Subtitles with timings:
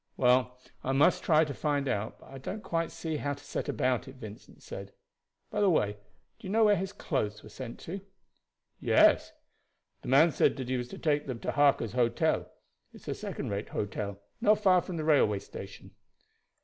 [0.17, 3.69] "Well, I must try to find out, but I don't quite see how to set
[3.69, 4.93] about it," Vincent said.
[5.51, 5.97] "By the way,
[6.39, 8.01] do you know where his clothes were sent to?"
[8.79, 9.31] "Yes;
[10.01, 12.51] the man said that he was to take them to Harker's Hotel.
[12.91, 15.91] It's a second rate hotel not far from the railway station."